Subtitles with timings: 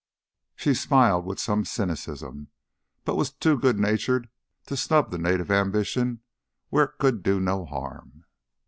[0.55, 2.47] She smiled with some cynicism,
[3.05, 4.29] but was too good natured
[4.65, 6.21] to snub the native ambition
[6.69, 8.25] where it could do no harm.